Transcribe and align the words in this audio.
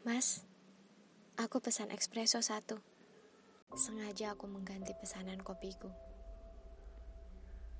Mas, 0.00 0.48
aku 1.36 1.60
pesan 1.60 1.92
espresso 1.92 2.40
satu. 2.40 2.80
Sengaja 3.76 4.32
aku 4.32 4.48
mengganti 4.48 4.96
pesanan 4.96 5.44
kopiku. 5.44 5.92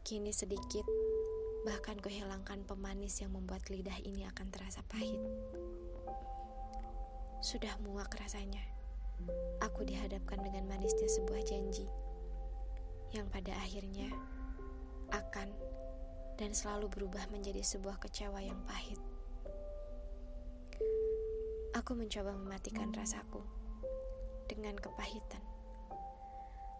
Kini 0.05 0.29
sedikit, 0.29 0.85
bahkan 1.65 1.97
kehilangkan 1.97 2.69
pemanis 2.69 3.25
yang 3.25 3.33
membuat 3.33 3.65
lidah 3.73 3.97
ini 4.05 4.29
akan 4.29 4.53
terasa 4.53 4.85
pahit. 4.93 5.17
Sudah 7.41 7.73
muak 7.89 8.13
rasanya. 8.21 8.69
Aku 9.65 9.89
dihadapkan 9.89 10.45
dengan 10.45 10.69
manisnya 10.69 11.09
sebuah 11.09 11.41
janji 11.49 11.89
yang 13.17 13.33
pada 13.33 13.57
akhirnya 13.65 14.13
akan 15.09 15.49
dan 16.37 16.53
selalu 16.53 16.93
berubah 16.93 17.25
menjadi 17.33 17.65
sebuah 17.65 17.97
kecewa 17.97 18.45
yang 18.45 18.61
pahit. 18.69 19.01
Aku 21.81 21.97
mencoba 21.97 22.37
mematikan 22.37 22.93
rasaku 22.93 23.41
dengan 24.45 24.77
kepahitan. 24.77 25.41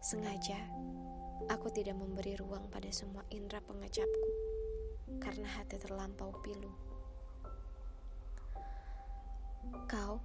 Sengaja, 0.05 0.61
aku 1.49 1.73
tidak 1.73 1.97
memberi 1.97 2.37
ruang 2.37 2.69
pada 2.69 2.93
semua 2.93 3.25
indera 3.33 3.65
pengecapku 3.65 4.29
karena 5.25 5.49
hati 5.57 5.81
terlampau 5.81 6.37
pilu. 6.45 6.69
Kau, 9.89 10.21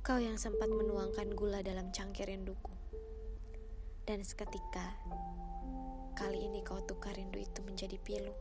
kau 0.00 0.16
yang 0.16 0.40
sempat 0.40 0.72
menuangkan 0.72 1.28
gula 1.36 1.60
dalam 1.60 1.92
cangkir 1.92 2.32
rinduku. 2.32 2.72
Dan 4.08 4.24
seketika, 4.24 4.96
kali 6.16 6.40
ini 6.40 6.64
kau 6.64 6.80
tukar 6.88 7.12
rindu 7.12 7.36
itu 7.36 7.60
menjadi 7.60 8.00
pilu. 8.00 8.32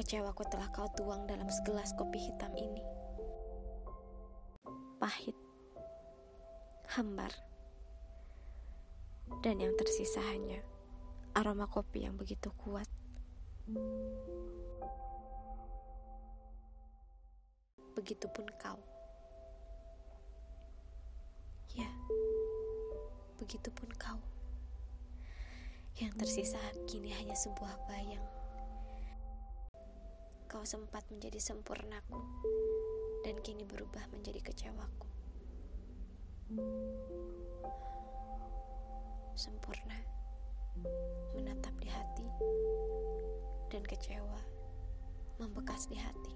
Kecewaku 0.00 0.48
telah 0.48 0.72
kau 0.72 0.88
tuang 0.96 1.28
dalam 1.28 1.44
segelas 1.52 1.92
kopi 1.92 2.16
hitam 2.16 2.56
ini. 2.56 2.80
Pahit, 4.96 5.36
hambar, 6.96 7.28
dan 9.44 9.60
yang 9.60 9.76
tersisa 9.76 10.24
hanya 10.32 10.64
aroma 11.36 11.68
kopi 11.68 12.08
yang 12.08 12.16
begitu 12.16 12.48
kuat. 12.56 12.88
Begitupun 17.92 18.48
kau. 18.56 18.80
Ya, 21.76 21.92
begitupun 23.36 23.92
kau. 24.00 24.16
Yang 26.00 26.24
tersisa 26.24 26.60
kini 26.88 27.12
hanya 27.12 27.36
sebuah 27.36 27.84
bayang. 27.84 28.39
Kau 30.50 30.66
sempat 30.66 31.06
menjadi 31.14 31.38
sempurnaku 31.38 32.18
dan 33.22 33.38
kini 33.38 33.62
berubah 33.62 34.02
menjadi 34.10 34.42
kecewaku. 34.50 35.06
Sempurna 39.38 39.94
menatap 41.38 41.70
di 41.78 41.86
hati 41.86 42.26
dan 43.70 43.86
kecewa 43.86 44.42
membekas 45.38 45.86
di 45.86 45.94
hati. 45.94 46.34